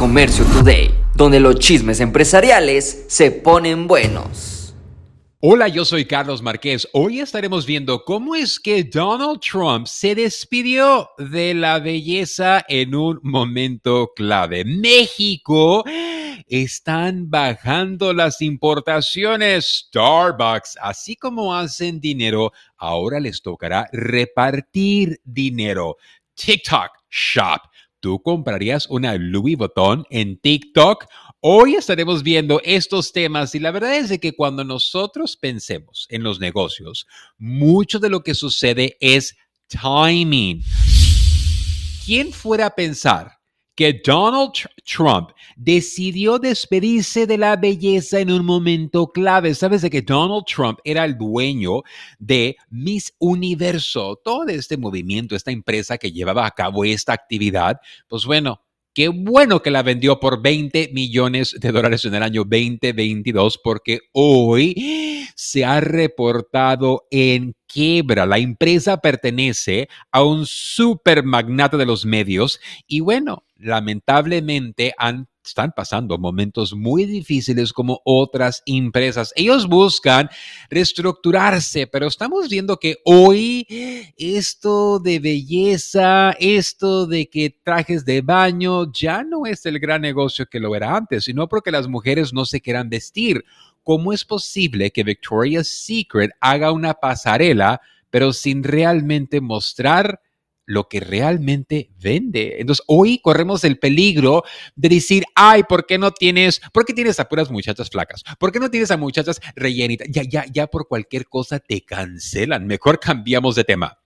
Comercio 0.00 0.46
Today, 0.46 0.94
donde 1.14 1.40
los 1.40 1.58
chismes 1.58 2.00
empresariales 2.00 3.04
se 3.08 3.30
ponen 3.30 3.86
buenos. 3.86 4.74
Hola, 5.40 5.68
yo 5.68 5.84
soy 5.84 6.06
Carlos 6.06 6.40
Márquez. 6.40 6.88
Hoy 6.94 7.20
estaremos 7.20 7.66
viendo 7.66 8.02
cómo 8.06 8.34
es 8.34 8.58
que 8.58 8.82
Donald 8.82 9.40
Trump 9.40 9.86
se 9.86 10.14
despidió 10.14 11.10
de 11.18 11.52
la 11.52 11.80
belleza 11.80 12.64
en 12.66 12.94
un 12.94 13.20
momento 13.22 14.12
clave. 14.16 14.64
México 14.64 15.84
están 16.46 17.28
bajando 17.28 18.14
las 18.14 18.40
importaciones. 18.40 19.84
Starbucks, 19.88 20.78
así 20.80 21.14
como 21.14 21.54
hacen 21.54 22.00
dinero, 22.00 22.52
ahora 22.78 23.20
les 23.20 23.42
tocará 23.42 23.86
repartir 23.92 25.20
dinero. 25.24 25.98
TikTok 26.36 26.88
Shop 27.10 27.60
¿Tú 28.00 28.22
comprarías 28.22 28.86
una 28.88 29.14
Louis 29.16 29.58
Vuitton 29.58 30.06
en 30.08 30.38
TikTok? 30.38 31.04
Hoy 31.40 31.74
estaremos 31.74 32.22
viendo 32.22 32.58
estos 32.64 33.12
temas 33.12 33.54
y 33.54 33.58
la 33.58 33.72
verdad 33.72 33.94
es 33.96 34.08
de 34.08 34.18
que 34.18 34.34
cuando 34.34 34.64
nosotros 34.64 35.36
pensemos 35.36 36.06
en 36.08 36.22
los 36.22 36.40
negocios, 36.40 37.06
mucho 37.36 37.98
de 37.98 38.08
lo 38.08 38.22
que 38.22 38.34
sucede 38.34 38.96
es 39.00 39.36
timing. 39.68 40.62
¿Quién 42.06 42.32
fuera 42.32 42.66
a 42.66 42.74
pensar 42.74 43.39
que 43.80 43.98
Donald 44.04 44.52
Trump 44.84 45.30
decidió 45.56 46.38
despedirse 46.38 47.26
de 47.26 47.38
la 47.38 47.56
belleza 47.56 48.20
en 48.20 48.30
un 48.30 48.44
momento 48.44 49.06
clave. 49.06 49.54
Sabes 49.54 49.80
de 49.80 49.88
que 49.88 50.02
Donald 50.02 50.44
Trump 50.44 50.80
era 50.84 51.02
el 51.06 51.16
dueño 51.16 51.80
de 52.18 52.56
Miss 52.68 53.14
Universo, 53.18 54.20
todo 54.22 54.48
este 54.48 54.76
movimiento, 54.76 55.34
esta 55.34 55.50
empresa 55.50 55.96
que 55.96 56.12
llevaba 56.12 56.44
a 56.44 56.50
cabo 56.50 56.84
esta 56.84 57.14
actividad. 57.14 57.80
Pues 58.06 58.26
bueno, 58.26 58.60
Qué 58.92 59.06
bueno 59.06 59.62
que 59.62 59.70
la 59.70 59.84
vendió 59.84 60.18
por 60.18 60.42
20 60.42 60.90
millones 60.92 61.56
de 61.60 61.70
dólares 61.70 62.04
en 62.06 62.16
el 62.16 62.24
año 62.24 62.42
2022 62.42 63.60
porque 63.62 64.00
hoy 64.10 65.19
se 65.40 65.64
ha 65.64 65.80
reportado 65.80 67.06
en 67.10 67.54
quiebra. 67.66 68.26
La 68.26 68.36
empresa 68.36 68.98
pertenece 68.98 69.88
a 70.12 70.22
un 70.22 70.44
super 70.44 71.24
magnate 71.24 71.78
de 71.78 71.86
los 71.86 72.04
medios 72.04 72.60
y 72.86 73.00
bueno, 73.00 73.44
lamentablemente 73.56 74.94
están 75.42 75.72
pasando 75.74 76.18
momentos 76.18 76.74
muy 76.74 77.06
difíciles 77.06 77.72
como 77.72 78.02
otras 78.04 78.62
empresas. 78.66 79.32
Ellos 79.34 79.66
buscan 79.66 80.28
reestructurarse, 80.68 81.86
pero 81.86 82.06
estamos 82.06 82.50
viendo 82.50 82.76
que 82.76 82.96
hoy 83.06 83.66
esto 84.18 84.98
de 84.98 85.20
belleza, 85.20 86.32
esto 86.38 87.06
de 87.06 87.30
que 87.30 87.56
trajes 87.64 88.04
de 88.04 88.20
baño, 88.20 88.92
ya 88.92 89.24
no 89.24 89.46
es 89.46 89.64
el 89.64 89.78
gran 89.78 90.02
negocio 90.02 90.44
que 90.44 90.60
lo 90.60 90.76
era 90.76 90.94
antes, 90.94 91.24
sino 91.24 91.48
porque 91.48 91.70
las 91.70 91.88
mujeres 91.88 92.34
no 92.34 92.44
se 92.44 92.60
quieran 92.60 92.90
vestir. 92.90 93.42
¿Cómo 93.82 94.12
es 94.12 94.24
posible 94.24 94.90
que 94.90 95.04
Victoria's 95.04 95.68
Secret 95.68 96.30
haga 96.40 96.72
una 96.72 96.94
pasarela, 96.94 97.80
pero 98.10 98.32
sin 98.32 98.62
realmente 98.62 99.40
mostrar 99.40 100.20
lo 100.70 100.88
que 100.88 101.00
realmente 101.00 101.90
vende. 102.00 102.60
Entonces, 102.60 102.84
hoy 102.86 103.18
corremos 103.18 103.64
el 103.64 103.80
peligro 103.80 104.44
de 104.76 104.88
decir, 104.88 105.24
ay, 105.34 105.64
¿por 105.64 105.84
qué 105.84 105.98
no 105.98 106.12
tienes, 106.12 106.60
por 106.72 106.84
qué 106.84 106.94
tienes 106.94 107.18
a 107.18 107.28
puras 107.28 107.50
muchachas 107.50 107.90
flacas? 107.90 108.22
¿Por 108.38 108.52
qué 108.52 108.60
no 108.60 108.70
tienes 108.70 108.92
a 108.92 108.96
muchachas 108.96 109.40
rellenitas? 109.56 110.06
Ya, 110.12 110.22
ya, 110.22 110.44
ya 110.48 110.68
por 110.68 110.86
cualquier 110.86 111.26
cosa 111.26 111.58
te 111.58 111.84
cancelan. 111.84 112.68
Mejor 112.68 113.00
cambiamos 113.00 113.56
de 113.56 113.64
tema. 113.64 113.98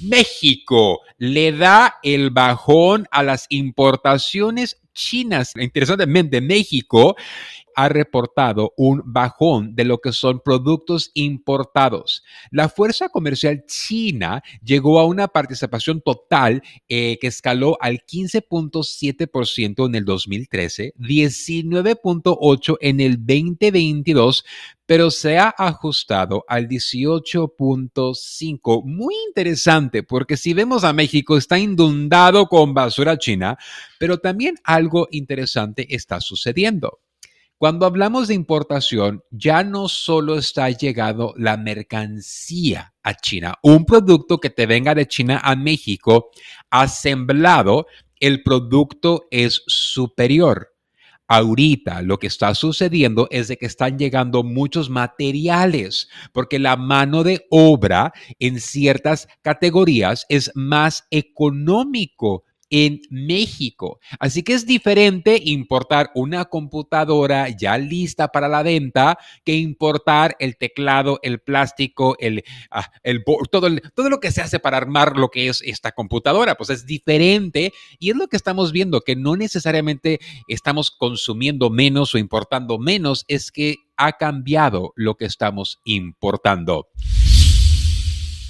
México 0.00 1.02
le 1.18 1.52
da 1.52 1.98
el 2.02 2.30
bajón 2.30 3.06
a 3.10 3.22
las 3.22 3.44
importaciones 3.50 4.80
chinas. 4.92 5.52
Interesantemente, 5.56 6.40
México 6.40 7.16
ha 7.74 7.88
reportado 7.88 8.72
un 8.76 9.02
bajón 9.04 9.74
de 9.74 9.84
lo 9.84 9.98
que 9.98 10.12
son 10.12 10.38
productos 10.40 11.10
importados. 11.14 12.22
La 12.50 12.68
fuerza 12.68 13.08
comercial 13.08 13.64
china 13.66 14.42
llegó 14.62 15.00
a 15.00 15.06
una 15.06 15.28
participación 15.28 16.00
total 16.00 16.62
eh, 16.88 17.18
que 17.20 17.28
escaló 17.28 17.78
al 17.80 18.00
15.7% 18.00 19.86
en 19.86 19.94
el 19.94 20.04
2013, 20.04 20.94
19.8% 20.98 22.76
en 22.80 23.00
el 23.00 23.16
2022, 23.18 24.44
pero 24.86 25.10
se 25.10 25.38
ha 25.38 25.54
ajustado 25.56 26.44
al 26.48 26.68
18.5. 26.68 28.84
Muy 28.84 29.14
interesante, 29.26 30.02
porque 30.02 30.36
si 30.36 30.52
vemos 30.52 30.84
a 30.84 30.92
México, 30.92 31.38
está 31.38 31.58
inundado 31.58 32.46
con 32.46 32.74
basura 32.74 33.16
china, 33.16 33.56
pero 33.98 34.18
también 34.18 34.56
algo 34.82 35.08
interesante 35.10 35.94
está 35.94 36.20
sucediendo. 36.20 37.00
Cuando 37.56 37.86
hablamos 37.86 38.26
de 38.26 38.34
importación, 38.34 39.22
ya 39.30 39.62
no 39.62 39.86
solo 39.86 40.36
está 40.36 40.68
llegando 40.70 41.32
la 41.36 41.56
mercancía 41.56 42.92
a 43.04 43.14
China, 43.14 43.54
un 43.62 43.84
producto 43.84 44.38
que 44.38 44.50
te 44.50 44.66
venga 44.66 44.96
de 44.96 45.06
China 45.06 45.40
a 45.44 45.54
México 45.54 46.30
asemblado, 46.70 47.86
el 48.18 48.42
producto 48.42 49.28
es 49.30 49.62
superior. 49.68 50.74
Ahorita 51.28 52.02
lo 52.02 52.18
que 52.18 52.26
está 52.26 52.52
sucediendo 52.56 53.28
es 53.30 53.46
de 53.46 53.56
que 53.56 53.66
están 53.66 53.96
llegando 53.96 54.42
muchos 54.42 54.90
materiales, 54.90 56.08
porque 56.32 56.58
la 56.58 56.76
mano 56.76 57.22
de 57.22 57.46
obra 57.48 58.12
en 58.40 58.58
ciertas 58.60 59.28
categorías 59.40 60.26
es 60.28 60.50
más 60.56 61.06
económico 61.10 62.42
en 62.72 63.02
México. 63.10 64.00
Así 64.18 64.42
que 64.42 64.54
es 64.54 64.66
diferente 64.66 65.38
importar 65.44 66.10
una 66.14 66.46
computadora 66.46 67.50
ya 67.50 67.76
lista 67.76 68.28
para 68.28 68.48
la 68.48 68.62
venta 68.62 69.18
que 69.44 69.54
importar 69.54 70.36
el 70.38 70.56
teclado, 70.56 71.20
el 71.22 71.38
plástico, 71.38 72.16
el, 72.18 72.42
ah, 72.70 72.90
todo, 73.50 73.68
todo 73.94 74.08
lo 74.08 74.20
que 74.20 74.32
se 74.32 74.40
hace 74.40 74.58
para 74.58 74.78
armar 74.78 75.18
lo 75.18 75.28
que 75.28 75.48
es 75.48 75.60
esta 75.62 75.92
computadora. 75.92 76.54
Pues 76.54 76.70
es 76.70 76.86
diferente 76.86 77.74
y 77.98 78.10
es 78.10 78.16
lo 78.16 78.26
que 78.28 78.38
estamos 78.38 78.72
viendo, 78.72 79.02
que 79.02 79.16
no 79.16 79.36
necesariamente 79.36 80.18
estamos 80.48 80.90
consumiendo 80.90 81.68
menos 81.68 82.14
o 82.14 82.18
importando 82.18 82.78
menos, 82.78 83.26
es 83.28 83.52
que 83.52 83.76
ha 83.98 84.12
cambiado 84.12 84.94
lo 84.96 85.16
que 85.16 85.26
estamos 85.26 85.78
importando. 85.84 86.88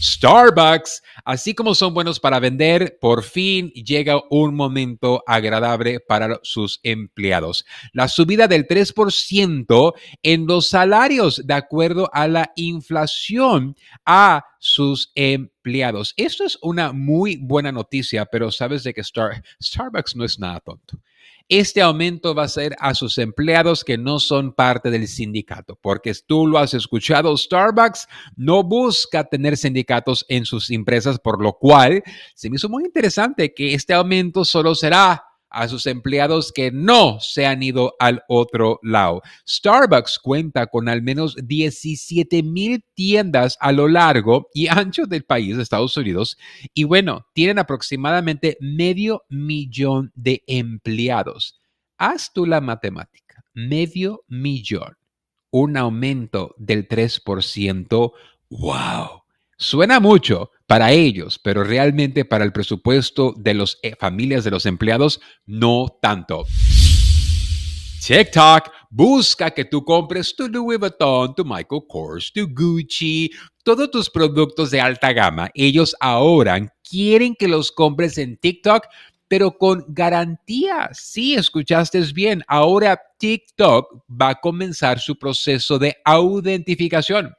Starbucks, 0.03 1.03
así 1.25 1.55
como 1.55 1.75
son 1.75 1.95
buenos 1.95 2.19
para 2.19 2.41
vender, 2.41 2.99
por 3.01 3.23
fin 3.23 3.71
llega 3.71 4.21
un 4.31 4.55
momento 4.55 5.23
agradable 5.27 6.01
para 6.01 6.41
sus 6.43 6.81
empleados. 6.83 7.65
La 7.93 8.09
subida 8.09 8.49
del 8.49 8.67
3% 8.67 9.95
en 10.23 10.47
los 10.47 10.69
salarios 10.69 11.47
de 11.47 11.55
acuerdo 11.55 12.11
a 12.13 12.27
la 12.27 12.53
inflación 12.57 13.77
a 14.05 14.45
sus 14.63 15.11
empleados. 15.17 16.15
Esto 16.17 16.45
es 16.45 16.57
una 16.63 16.93
muy 16.93 17.37
buena 17.37 17.73
noticia, 17.73 18.27
pero 18.27 18.53
sabes 18.53 18.85
de 18.85 18.95
que 18.95 19.03
Starbucks 19.03 20.15
no 20.15 20.25
es 20.25 20.39
nada 20.39 20.61
tonto. 20.61 21.01
Este 21.49 21.83
aumento 21.83 22.33
va 22.33 22.45
a 22.45 22.49
ser 22.49 22.77
a 22.79 22.95
sus 22.95 23.19
empleados 23.19 23.83
que 23.83 23.99
no 23.99 24.21
son 24.21 24.55
parte 24.55 24.89
del 24.89 25.09
sindicato, 25.09 25.77
porque 25.83 26.15
tú 26.25 26.47
lo 26.47 26.59
has 26.59 26.75
escuchado, 26.75 27.37
Starbucks 27.37 28.07
no 28.37 28.63
busca 28.63 29.25
tener 29.25 29.57
sindicatos 29.57 30.25
en 30.29 30.47
sus 30.47 30.71
empresas, 30.71 31.19
por 31.19 31.43
lo 31.43 31.55
cual 31.55 32.05
se 32.37 32.49
me 32.49 32.55
hizo 32.55 32.69
muy 32.69 32.85
interesante 32.85 33.53
que 33.53 33.75
este 33.75 33.95
aumento 33.95 34.45
solo 34.45 34.77
será 34.77 35.25
a 35.53 35.69
sus 35.69 35.87
empleados 35.87 36.53
que 36.53 36.71
no 36.71 37.19
se 37.21 37.47
han 37.47 37.63
ido 37.63 37.95
al 37.99 38.23
otro 38.29 38.81
lado. 38.83 39.23
Starbucks 39.49 40.19
cuenta 40.19 40.67
con 40.67 40.89
al 40.89 41.03
menos 41.03 41.37
17 41.37 42.43
mil 42.43 42.85
tiendas 42.95 43.57
a 43.61 43.73
lo 43.73 43.89
largo 43.89 44.49
y 44.55 44.69
ancho 44.69 45.07
del 45.07 45.25
país 45.25 45.57
de 45.57 45.63
Estados 45.63 45.97
Unidos 45.97 46.39
y 46.75 46.85
bueno, 46.85 47.27
tienen 47.35 47.59
aproximadamente 47.59 48.57
medio 48.61 49.25
millón 49.29 50.13
de 50.15 50.43
empleados. 50.47 51.61
Haz 51.99 52.33
tú 52.33 52.47
la 52.47 52.61
matemática, 52.61 53.45
medio 53.55 54.25
millón, 54.29 54.97
un 55.51 55.77
aumento 55.77 56.55
del 56.59 56.89
3%. 56.89 58.13
¡Wow! 58.51 59.23
Suena 59.57 60.01
mucho 60.01 60.51
para 60.73 60.91
ellos, 60.91 61.39
pero 61.39 61.65
realmente 61.65 62.25
para 62.25 62.47
el 62.47 62.53
presupuesto 62.55 63.35
de 63.37 63.53
las 63.53 63.77
eh, 63.83 63.95
familias 64.01 64.43
de 64.43 64.53
los 64.53 64.65
empleados, 64.65 65.21
no 65.45 65.99
tanto. 66.01 66.47
TikTok 68.01 68.71
busca 68.89 69.51
que 69.51 69.67
tú 69.67 69.85
compres 69.85 70.35
tu 70.35 70.49
Louis 70.49 70.79
Vuitton, 70.79 71.35
tu 71.35 71.45
Michael 71.45 71.83
Kors, 71.87 72.33
tu 72.33 72.49
Gucci, 72.49 73.31
todos 73.63 73.91
tus 73.91 74.09
productos 74.09 74.71
de 74.71 74.81
alta 74.81 75.13
gama. 75.13 75.51
Ellos 75.53 75.95
ahora 76.01 76.75
quieren 76.89 77.35
que 77.39 77.49
los 77.49 77.71
compres 77.71 78.17
en 78.17 78.39
TikTok, 78.39 78.87
pero 79.29 79.59
con 79.59 79.85
garantía. 79.89 80.89
Sí, 80.95 81.35
escuchaste 81.35 82.01
bien. 82.15 82.43
Ahora 82.49 82.99
TikTok 83.19 84.05
va 84.09 84.31
a 84.31 84.41
comenzar 84.41 84.99
su 84.99 85.19
proceso 85.19 85.79
de 85.79 85.99
autentificación 86.03 87.35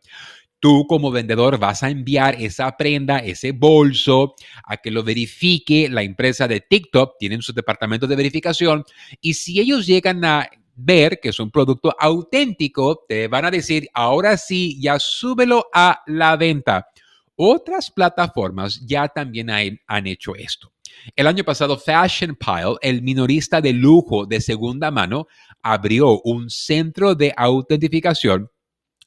Tú 0.63 0.87
como 0.87 1.11
vendedor 1.11 1.57
vas 1.57 1.83
a 1.83 1.89
enviar 1.89 2.41
esa 2.41 2.77
prenda, 2.77 3.17
ese 3.17 3.51
bolso, 3.51 4.33
a 4.63 4.77
que 4.77 4.91
lo 4.91 5.03
verifique 5.03 5.89
la 5.89 6.03
empresa 6.03 6.47
de 6.47 6.61
TikTok, 6.61 7.17
tienen 7.19 7.41
su 7.41 7.51
departamento 7.51 8.07
de 8.07 8.15
verificación, 8.15 8.85
y 9.19 9.33
si 9.33 9.59
ellos 9.59 9.85
llegan 9.85 10.23
a 10.23 10.49
ver 10.73 11.19
que 11.21 11.27
es 11.27 11.39
un 11.41 11.51
producto 11.51 11.93
auténtico, 11.99 13.03
te 13.09 13.27
van 13.27 13.43
a 13.43 13.51
decir, 13.51 13.89
ahora 13.93 14.37
sí, 14.37 14.79
ya 14.81 14.99
súbelo 14.99 15.65
a 15.73 16.01
la 16.07 16.37
venta. 16.37 16.87
Otras 17.35 17.91
plataformas 17.91 18.79
ya 18.85 19.09
también 19.09 19.49
han 19.49 20.07
hecho 20.07 20.33
esto. 20.33 20.71
El 21.13 21.27
año 21.27 21.43
pasado, 21.43 21.77
Fashion 21.77 22.37
Pile, 22.37 22.77
el 22.81 23.01
minorista 23.01 23.59
de 23.59 23.73
lujo 23.73 24.25
de 24.25 24.39
segunda 24.39 24.91
mano, 24.91 25.27
abrió 25.61 26.21
un 26.21 26.49
centro 26.49 27.15
de 27.15 27.33
autentificación 27.35 28.49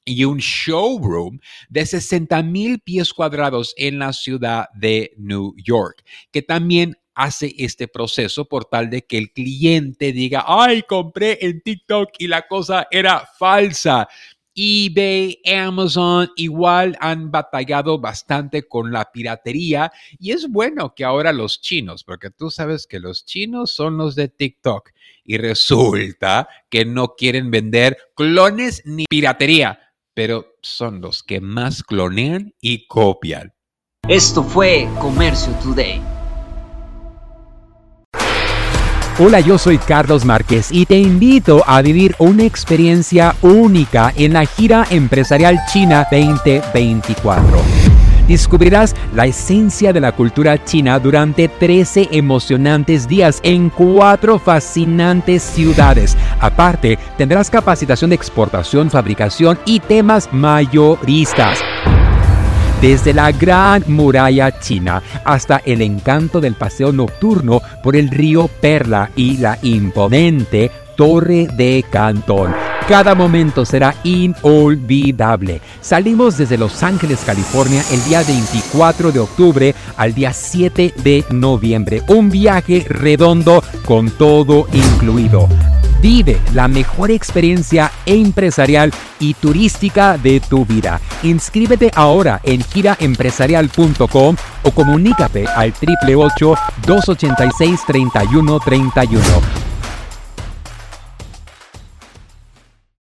y 0.07 0.25
un 0.25 0.39
showroom 0.39 1.41
de 1.69 1.85
60 1.85 2.43
mil 2.45 2.81
pies 2.81 3.13
cuadrados 3.13 3.75
en 3.77 3.99
la 3.99 4.15
ciudad 4.15 4.69
de 4.75 5.13
New 5.19 5.55
York, 5.63 6.03
que 6.33 6.41
también 6.41 6.97
hace 7.15 7.55
este 7.59 7.89
proceso 7.89 8.47
por 8.47 8.67
tal 8.67 8.89
de 8.89 9.03
que 9.03 9.19
el 9.19 9.33
cliente 9.33 10.13
diga, 10.13 10.45
ay, 10.47 10.83
compré 10.83 11.39
en 11.41 11.61
TikTok 11.61 12.11
y 12.19 12.29
la 12.29 12.47
cosa 12.47 12.87
era 12.91 13.27
falsa 13.39 14.07
eBay, 14.59 15.43
Amazon, 15.45 16.31
igual 16.35 16.97
han 17.01 17.31
batallado 17.31 17.99
bastante 17.99 18.67
con 18.67 18.91
la 18.91 19.13
piratería 19.13 19.93
y 20.19 20.31
es 20.31 20.49
bueno 20.49 20.95
que 20.95 21.05
ahora 21.05 21.35
los 21.35 21.61
chinos, 21.61 22.05
porque 22.05 22.31
tú 22.31 22.51
sabes 22.51 22.87
que 22.87 22.99
los 22.99 23.27
chinos 23.27 23.71
son 23.73 23.99
los 23.99 24.15
de 24.15 24.29
TikTok 24.29 24.93
y 25.25 25.37
resulta 25.37 26.49
que 26.71 26.87
no 26.87 27.17
quieren 27.17 27.51
vender 27.51 27.99
clones 28.15 28.81
ni 28.87 29.05
piratería, 29.11 29.79
pero 30.17 30.47
son 30.63 31.03
los 31.03 31.23
que 31.23 31.43
más 31.43 31.83
clonean 31.83 32.55
y 32.59 32.87
copian. 32.87 33.53
Esto 34.09 34.43
fue 34.43 34.89
Comercio 34.99 35.53
Today. 35.63 36.01
Hola, 39.19 39.41
yo 39.41 39.59
soy 39.59 39.77
Carlos 39.77 40.25
Márquez 40.25 40.69
y 40.73 40.87
te 40.87 40.97
invito 40.97 41.63
a 41.67 41.83
vivir 41.83 42.15
una 42.19 42.45
experiencia 42.45 43.37
única 43.43 44.13
en 44.17 44.33
la 44.33 44.47
gira 44.47 44.87
empresarial 44.91 45.59
China 45.71 46.07
2024. 46.11 47.86
Descubrirás 48.29 48.95
la 49.15 49.27
esencia 49.27 49.93
de 49.93 50.01
la 50.01 50.13
cultura 50.13 50.63
china 50.65 50.99
durante 50.99 51.49
13 51.49 52.09
emocionantes 52.13 53.07
días 53.07 53.41
en 53.43 53.71
cuatro 53.71 54.39
fascinantes 54.39 55.43
ciudades. 55.43 56.17
Aparte, 56.41 56.99
tendrás 57.17 57.51
capacitación 57.51 58.11
de 58.11 58.17
exportación, 58.17 58.91
fabricación 58.91 59.59
y 59.65 59.81
temas 59.81 60.29
mayoristas 60.33 61.59
desde 62.81 63.15
la 63.15 63.33
gran 63.33 63.85
muralla 63.87 64.59
china 64.61 65.03
hasta 65.25 65.63
el 65.65 65.81
encanto 65.81 66.41
del 66.41 66.55
paseo 66.55 66.93
nocturno 66.93 67.63
por 67.83 67.97
el 67.97 68.11
río 68.11 68.49
Perla 68.49 69.11
y 69.17 69.39
la 69.39 69.59
imponente 69.63 70.71
Torre 70.97 71.49
de 71.57 71.85
Cantón. 71.91 72.55
Cada 72.89 73.15
momento 73.15 73.65
será 73.65 73.95
inolvidable. 74.05 75.61
Salimos 75.81 76.39
desde 76.39 76.57
Los 76.57 76.83
Ángeles, 76.83 77.21
California, 77.27 77.83
el 77.91 78.03
día 78.05 78.23
24 78.23 79.11
de 79.11 79.19
octubre 79.19 79.75
al 79.97 80.15
día 80.15 80.33
7 80.33 80.95
de 81.03 81.25
noviembre. 81.31 82.03
Un 82.09 82.31
viaje 82.31 82.87
redondo 82.89 83.63
con 83.85 84.11
todo 84.11 84.69
incluido. 84.73 85.49
Vive 86.01 86.39
la 86.55 86.69
mejor 86.69 87.11
experiencia 87.11 87.91
empresarial 88.05 88.93
y 89.19 89.35
turística 89.35 90.17
de 90.19 90.41
tu 90.41 90.65
vida. 90.65 91.01
Inscríbete 91.25 91.91
ahora 91.95 92.41
en 92.45 92.63
giraempresarial.com 92.63 94.37
o 94.63 94.71
comunícate 94.71 95.47
al 95.49 95.71
888 95.71 96.55
286 96.87 97.81
3131 97.87 99.66